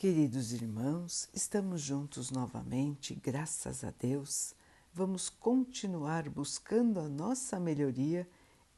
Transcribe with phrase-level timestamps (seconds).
[0.00, 4.54] Queridos irmãos, estamos juntos novamente, graças a Deus.
[4.94, 8.26] Vamos continuar buscando a nossa melhoria,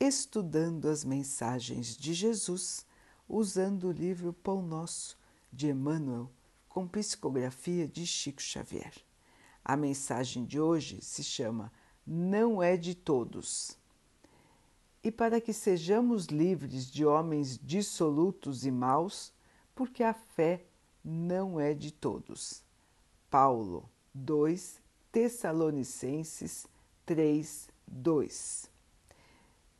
[0.01, 2.85] estudando as mensagens de Jesus,
[3.29, 5.17] usando o livro Pão Nosso
[5.53, 6.29] de Emmanuel,
[6.69, 8.93] com psicografia de Chico Xavier.
[9.65, 11.71] A mensagem de hoje se chama
[12.05, 13.79] Não é de todos.
[15.05, 19.33] E para que sejamos livres de homens dissolutos e maus,
[19.73, 20.67] porque a fé
[21.05, 22.63] não é de todos.
[23.29, 26.67] Paulo 2 Tessalonicenses
[27.05, 28.71] 3, 2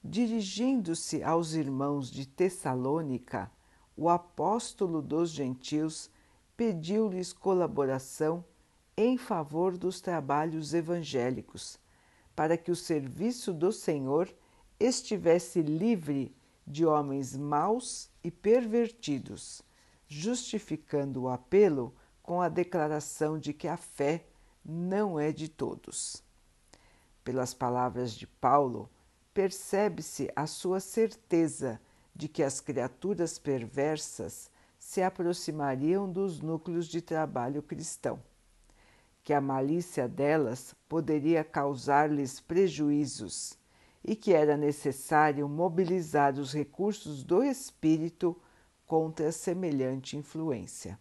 [0.05, 3.51] Dirigindo-se aos irmãos de Tessalônica,
[3.97, 6.11] o apóstolo dos gentios
[6.57, 8.45] pediu-lhes colaboração
[8.97, 11.79] em favor dos trabalhos evangélicos,
[12.35, 14.35] para que o serviço do Senhor
[14.79, 16.35] estivesse livre
[16.67, 19.63] de homens maus e pervertidos
[20.13, 24.27] justificando o apelo com a declaração de que a fé
[24.63, 26.23] não é de todos.
[27.25, 28.91] Pelas palavras de Paulo,
[29.33, 31.81] percebe-se a sua certeza
[32.15, 38.23] de que as criaturas perversas se aproximariam dos núcleos de trabalho cristão,
[39.25, 43.57] que a malícia delas poderia causar-lhes prejuízos
[44.05, 48.39] e que era necessário mobilizar os recursos do espírito
[48.93, 50.99] contra semelhante influência.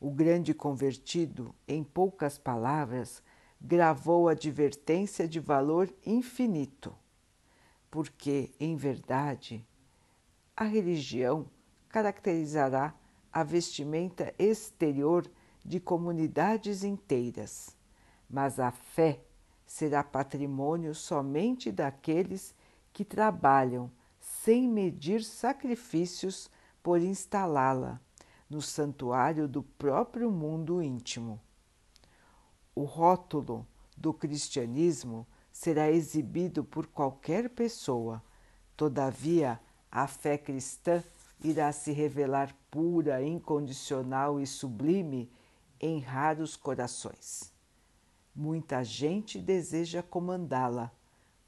[0.00, 3.22] O grande convertido, em poucas palavras,
[3.60, 6.92] gravou advertência de valor infinito,
[7.88, 9.64] porque, em verdade,
[10.56, 11.46] a religião
[11.88, 12.92] caracterizará
[13.32, 15.30] a vestimenta exterior
[15.64, 17.76] de comunidades inteiras,
[18.28, 19.20] mas a fé
[19.64, 22.52] será patrimônio somente daqueles
[22.92, 23.88] que trabalham
[24.18, 26.50] sem medir sacrifícios
[26.82, 28.00] por instalá-la
[28.50, 31.40] no santuário do próprio mundo íntimo.
[32.74, 33.66] O rótulo
[33.96, 38.22] do cristianismo será exibido por qualquer pessoa,
[38.76, 39.60] todavia,
[39.90, 41.02] a fé cristã
[41.42, 45.30] irá se revelar pura, incondicional e sublime
[45.80, 47.52] em raros corações.
[48.34, 50.90] Muita gente deseja comandá-la,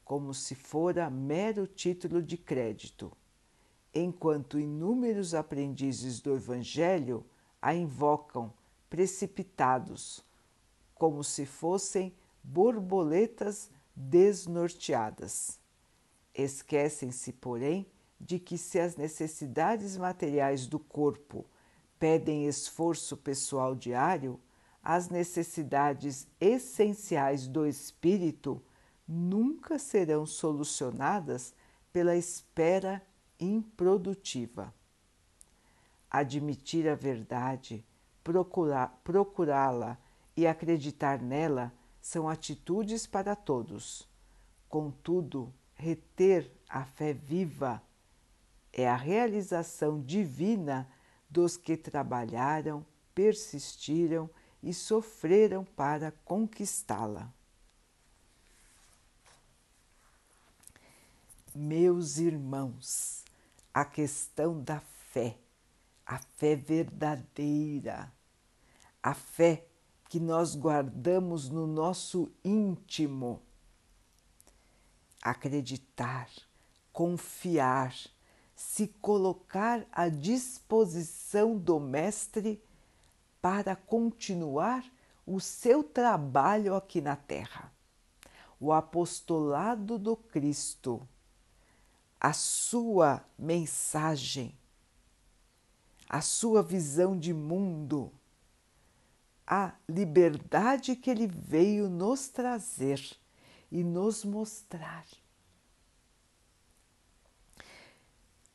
[0.04, 3.10] como se fora mero título de crédito
[3.94, 7.24] enquanto inúmeros aprendizes do Evangelho
[7.62, 8.52] a invocam
[8.90, 10.24] precipitados,
[10.94, 15.58] como se fossem borboletas desnorteadas.
[16.34, 17.86] Esquecem-se, porém,
[18.20, 21.46] de que se as necessidades materiais do corpo
[21.98, 24.40] pedem esforço pessoal diário,
[24.82, 28.62] as necessidades essenciais do espírito
[29.06, 31.54] nunca serão solucionadas
[31.92, 33.02] pela espera
[33.44, 34.72] improdutiva.
[36.10, 37.84] Admitir a verdade,
[39.02, 39.98] procurá-la
[40.36, 44.08] e acreditar nela são atitudes para todos.
[44.68, 47.82] Contudo, reter a fé viva
[48.72, 50.88] é a realização divina
[51.30, 52.84] dos que trabalharam,
[53.14, 54.28] persistiram
[54.62, 57.32] e sofreram para conquistá-la.
[61.54, 63.23] Meus irmãos,
[63.74, 65.36] a questão da fé,
[66.06, 68.12] a fé verdadeira,
[69.02, 69.66] a fé
[70.08, 73.42] que nós guardamos no nosso íntimo.
[75.20, 76.30] Acreditar,
[76.92, 77.92] confiar,
[78.54, 82.62] se colocar à disposição do Mestre
[83.42, 84.84] para continuar
[85.26, 87.72] o seu trabalho aqui na Terra.
[88.60, 91.08] O apostolado do Cristo
[92.24, 94.56] a sua mensagem,
[96.08, 98.10] a sua visão de mundo,
[99.46, 102.98] a liberdade que ele veio nos trazer
[103.70, 105.04] e nos mostrar.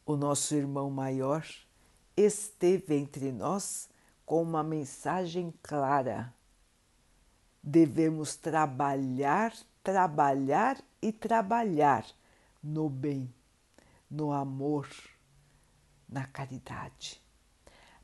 [0.03, 1.45] O nosso irmão maior
[2.17, 3.87] esteve entre nós
[4.25, 6.33] com uma mensagem clara.
[7.61, 12.03] Devemos trabalhar, trabalhar e trabalhar
[12.63, 13.31] no bem
[14.09, 14.87] no amor,
[16.07, 17.21] na caridade,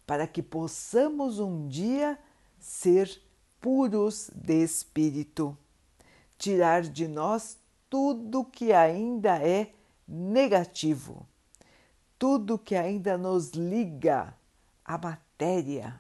[0.05, 2.19] para que possamos um dia
[2.59, 3.21] ser
[3.59, 5.57] puros de espírito,
[6.37, 7.57] tirar de nós
[7.89, 9.73] tudo que ainda é
[10.07, 11.27] negativo,
[12.19, 14.35] tudo que ainda nos liga
[14.83, 15.99] à matéria,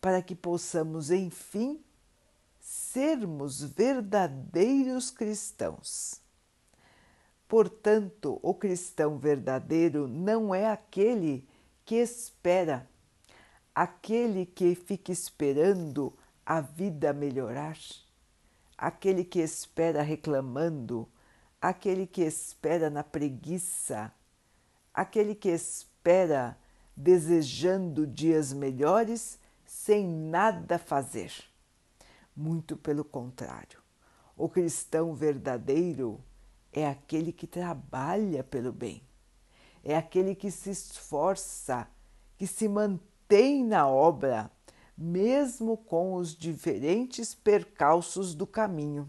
[0.00, 1.84] para que possamos, enfim,
[2.58, 6.20] sermos verdadeiros cristãos
[7.50, 11.44] Portanto, o cristão verdadeiro não é aquele
[11.84, 12.88] que espera.
[13.74, 16.16] Aquele que fica esperando
[16.46, 17.76] a vida melhorar,
[18.78, 21.08] aquele que espera reclamando,
[21.60, 24.12] aquele que espera na preguiça,
[24.94, 26.56] aquele que espera
[26.96, 31.32] desejando dias melhores sem nada fazer.
[32.36, 33.80] Muito pelo contrário,
[34.36, 36.22] o cristão verdadeiro
[36.72, 39.02] é aquele que trabalha pelo bem,
[39.82, 41.88] é aquele que se esforça,
[42.36, 44.50] que se mantém na obra,
[44.96, 49.08] mesmo com os diferentes percalços do caminho.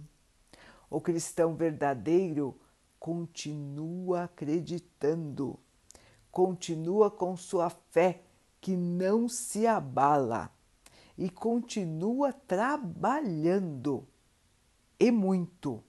[0.90, 2.60] O cristão verdadeiro
[3.00, 5.60] continua acreditando,
[6.32, 8.22] continua com sua fé
[8.60, 10.52] que não se abala
[11.18, 14.08] e continua trabalhando
[15.00, 15.84] e muito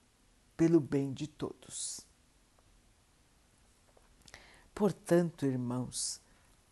[0.62, 2.06] pelo bem de todos.
[4.72, 6.20] Portanto, irmãos,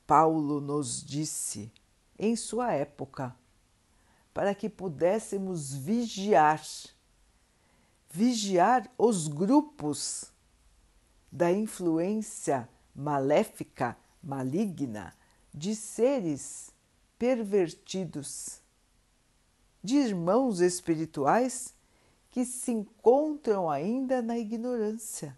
[0.06, 1.72] Paulo nos disse
[2.16, 3.34] em sua época
[4.32, 6.62] para que pudéssemos vigiar,
[8.08, 10.32] vigiar os grupos
[11.32, 15.12] da influência maléfica, maligna
[15.52, 16.72] de seres
[17.18, 18.62] pervertidos,
[19.82, 21.74] de irmãos espirituais
[22.30, 25.36] que se encontram ainda na ignorância,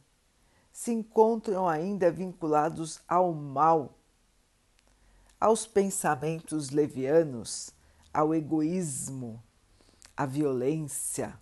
[0.70, 3.98] se encontram ainda vinculados ao mal,
[5.40, 7.70] aos pensamentos levianos,
[8.12, 9.42] ao egoísmo,
[10.16, 11.40] à violência.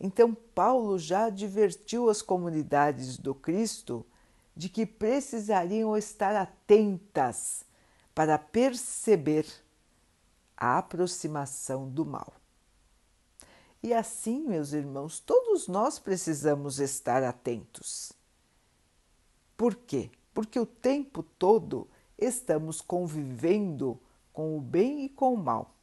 [0.00, 4.04] Então, Paulo já advertiu as comunidades do Cristo
[4.54, 7.64] de que precisariam estar atentas
[8.14, 9.46] para perceber
[10.56, 12.32] a aproximação do mal.
[13.86, 18.12] E assim, meus irmãos, todos nós precisamos estar atentos.
[19.56, 20.10] Por quê?
[20.34, 21.88] Porque o tempo todo
[22.18, 23.96] estamos convivendo
[24.32, 25.76] com o bem e com o mal.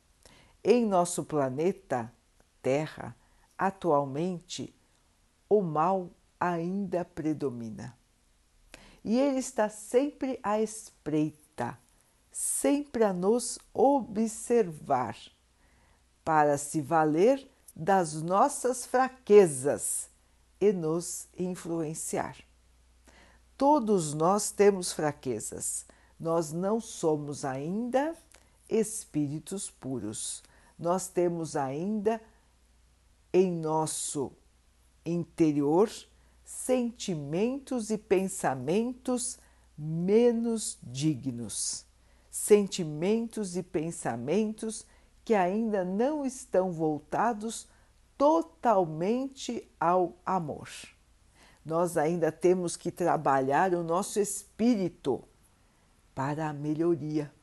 [0.61, 2.13] Em nosso planeta
[2.61, 3.15] Terra,
[3.57, 4.75] atualmente,
[5.47, 7.97] o mal ainda predomina.
[9.01, 11.79] E ele está sempre à espreita,
[12.29, 15.15] sempre a nos observar,
[16.21, 20.09] para se valer das nossas fraquezas
[20.59, 22.37] e nos influenciar.
[23.57, 25.85] Todos nós temos fraquezas,
[26.19, 28.15] nós não somos ainda
[28.69, 30.43] espíritos puros,
[30.77, 32.21] nós temos ainda
[33.31, 34.31] em nosso
[35.05, 35.89] interior
[36.43, 39.37] sentimentos e pensamentos
[39.77, 41.85] menos dignos,
[42.29, 44.85] sentimentos e pensamentos
[45.23, 47.67] que ainda não estão voltados
[48.17, 50.69] totalmente ao amor.
[51.65, 55.23] Nós ainda temos que trabalhar o nosso espírito
[56.13, 57.33] para a melhoria.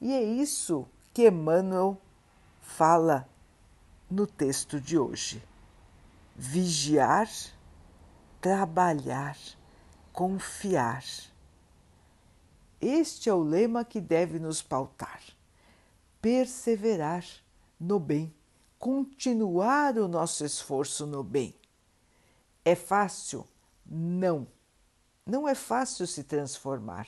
[0.00, 2.00] E é isso que Emmanuel
[2.60, 3.28] fala
[4.08, 5.42] no texto de hoje.
[6.36, 7.28] Vigiar,
[8.40, 9.36] trabalhar,
[10.12, 11.04] confiar.
[12.80, 15.20] Este é o lema que deve nos pautar
[16.20, 17.24] perseverar
[17.78, 18.34] no bem,
[18.78, 21.54] continuar o nosso esforço no bem.
[22.64, 23.46] É fácil?
[23.86, 24.46] Não.
[25.26, 27.06] Não é fácil se transformar,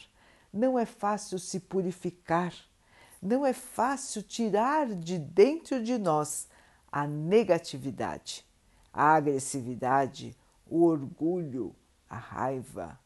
[0.52, 2.54] não é fácil se purificar,
[3.20, 6.48] não é fácil tirar de dentro de nós
[6.90, 8.46] a negatividade,
[8.92, 11.74] a agressividade, o orgulho,
[12.08, 12.98] a raiva.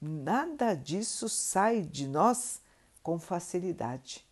[0.00, 2.62] Nada disso sai de nós
[3.02, 4.27] com facilidade.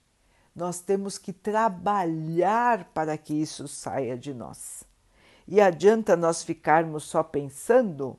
[0.56, 4.84] Nós temos que trabalhar para que isso saia de nós.
[5.46, 8.18] E adianta nós ficarmos só pensando,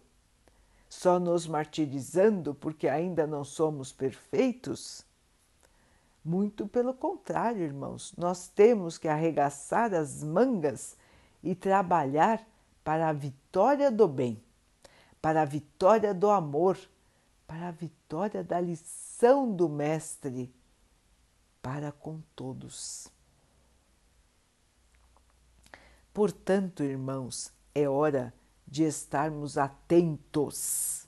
[0.87, 5.03] só nos martirizando porque ainda não somos perfeitos?
[6.23, 10.95] Muito pelo contrário, irmãos, nós temos que arregaçar as mangas
[11.41, 12.47] e trabalhar
[12.83, 14.39] para a vitória do bem,
[15.19, 16.77] para a vitória do amor,
[17.47, 20.53] para a vitória da lição do Mestre
[21.67, 23.09] para com todos.
[26.13, 28.33] Portanto, irmãos, é hora
[28.65, 31.05] de estarmos atentos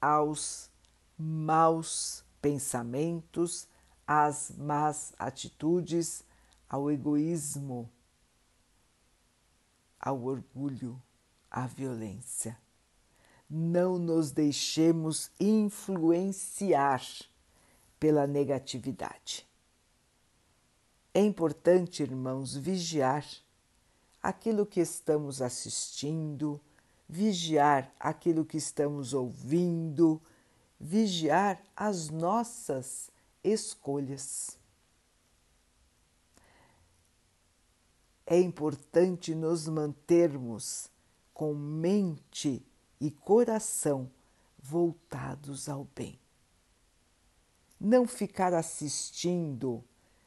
[0.00, 0.70] aos
[1.18, 3.66] maus pensamentos,
[4.06, 6.24] às más atitudes,
[6.68, 7.90] ao egoísmo,
[9.98, 11.02] ao orgulho,
[11.50, 12.56] à violência.
[13.50, 17.02] Não nos deixemos influenciar
[18.04, 19.48] pela negatividade.
[21.14, 23.24] É importante, irmãos, vigiar
[24.22, 26.60] aquilo que estamos assistindo,
[27.08, 30.20] vigiar aquilo que estamos ouvindo,
[30.78, 33.10] vigiar as nossas
[33.42, 34.58] escolhas.
[38.26, 40.90] É importante nos mantermos
[41.32, 42.62] com mente
[43.00, 44.10] e coração
[44.58, 46.22] voltados ao bem.
[47.86, 49.84] Não ficar assistindo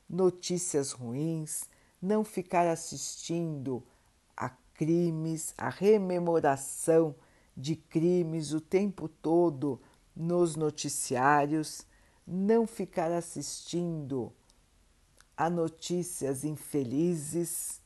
[0.08, 1.68] notícias ruins,
[2.00, 3.84] não ficar assistindo
[4.36, 7.16] a crimes, a rememoração
[7.58, 9.82] de crimes o tempo todo
[10.16, 11.82] nos noticiários,
[12.28, 14.32] não ficar assistindo
[15.36, 17.82] a notícias infelizes,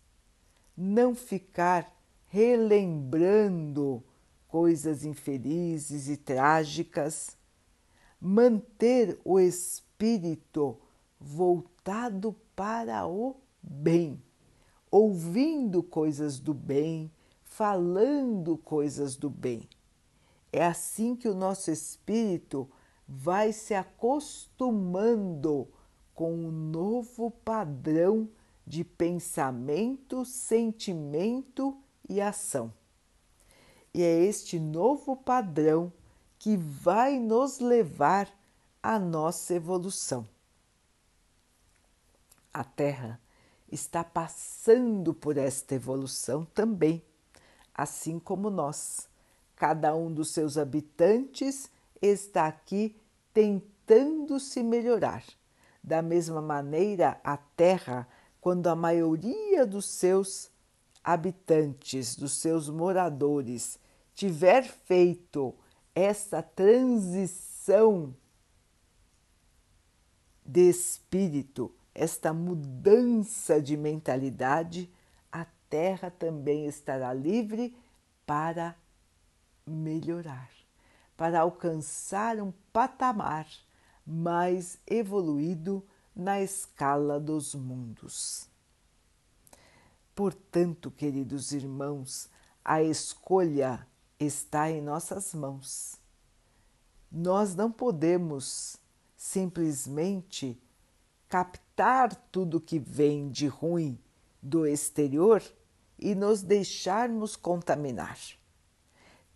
[0.75, 1.89] não ficar
[2.27, 4.03] relembrando
[4.49, 7.37] coisas infelizes e trágicas,
[8.21, 10.77] manter o espírito
[11.19, 14.21] voltado para o bem,
[14.91, 17.11] ouvindo coisas do bem,
[17.43, 19.67] falando coisas do bem.
[20.53, 22.69] É assim que o nosso espírito
[23.07, 25.67] vai se acostumando
[26.13, 28.29] com um novo padrão
[28.67, 31.75] de pensamento, sentimento
[32.07, 32.71] e ação.
[33.93, 35.91] E é este novo padrão
[36.41, 38.27] que vai nos levar
[38.81, 40.27] à nossa evolução.
[42.51, 43.21] A Terra
[43.71, 46.99] está passando por esta evolução também,
[47.75, 49.07] assim como nós.
[49.55, 51.69] Cada um dos seus habitantes
[52.01, 52.99] está aqui
[53.31, 55.23] tentando se melhorar.
[55.83, 58.07] Da mesma maneira, a Terra,
[58.41, 60.49] quando a maioria dos seus
[61.03, 63.77] habitantes, dos seus moradores,
[64.15, 65.53] tiver feito
[65.93, 68.15] essa transição
[70.45, 74.91] de espírito, esta mudança de mentalidade,
[75.31, 77.75] a Terra também estará livre
[78.25, 78.75] para
[79.65, 80.49] melhorar,
[81.15, 83.47] para alcançar um patamar
[84.05, 88.49] mais evoluído na escala dos mundos.
[90.13, 92.29] Portanto, queridos irmãos,
[92.63, 93.87] a escolha
[94.25, 95.99] está em nossas mãos.
[97.11, 98.77] Nós não podemos
[99.17, 100.61] simplesmente
[101.27, 103.99] captar tudo que vem de ruim
[104.41, 105.41] do exterior
[105.97, 108.17] e nos deixarmos contaminar.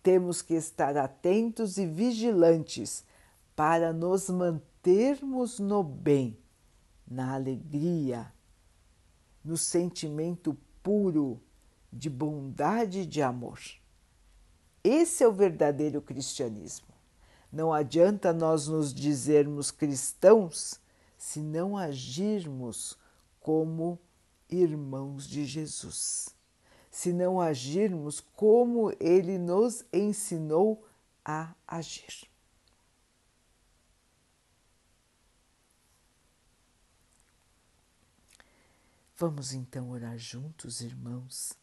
[0.01, 3.03] Temos que estar atentos e vigilantes
[3.55, 6.37] para nos mantermos no bem,
[7.07, 8.31] na alegria,
[9.43, 11.41] no sentimento puro
[11.91, 13.59] de bondade e de amor.
[14.87, 16.93] Esse é o verdadeiro cristianismo.
[17.51, 20.79] Não adianta nós nos dizermos cristãos
[21.17, 22.95] se não agirmos
[23.39, 23.99] como
[24.47, 26.35] irmãos de Jesus,
[26.91, 30.87] se não agirmos como ele nos ensinou
[31.25, 32.29] a agir.
[39.17, 41.53] Vamos então orar juntos, irmãos,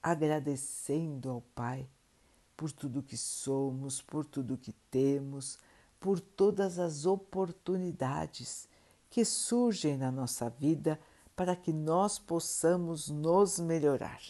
[0.00, 1.88] agradecendo ao Pai
[2.60, 5.56] por tudo que somos, por tudo que temos,
[5.98, 8.68] por todas as oportunidades
[9.08, 11.00] que surgem na nossa vida
[11.34, 14.20] para que nós possamos nos melhorar,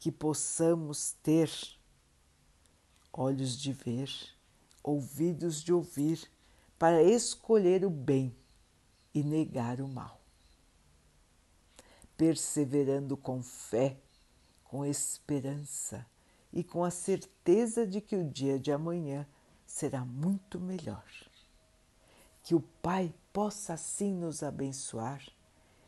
[0.00, 1.48] que possamos ter
[3.12, 4.10] olhos de ver,
[4.82, 6.28] ouvidos de ouvir,
[6.76, 8.34] para escolher o bem
[9.14, 10.20] e negar o mal.
[12.16, 13.96] Perseverando com fé,
[14.64, 16.04] com esperança
[16.52, 19.26] e com a certeza de que o dia de amanhã
[19.66, 21.04] será muito melhor.
[22.42, 25.22] Que o Pai possa assim nos abençoar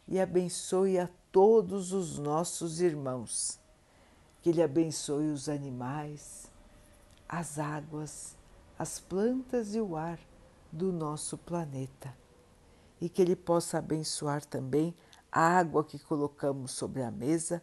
[0.09, 3.61] e abençoe a todos os nossos irmãos.
[4.41, 6.51] Que Ele abençoe os animais,
[7.29, 8.37] as águas,
[8.79, 10.19] as plantas e o ar
[10.73, 12.17] do nosso planeta.
[13.01, 14.95] E que Ele possa abençoar também
[15.31, 17.63] a água que colocamos sobre a mesa